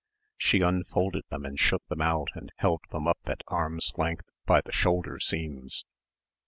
She 0.39 0.61
unfolded 0.61 1.25
them 1.29 1.45
and 1.45 1.59
shook 1.59 1.85
them 1.85 2.01
out 2.01 2.29
and 2.33 2.51
held 2.55 2.81
them 2.89 3.07
up 3.07 3.19
at 3.27 3.43
arms' 3.49 3.93
length 3.97 4.31
by 4.47 4.61
the 4.61 4.71
shoulder 4.71 5.19
seams. 5.19 5.85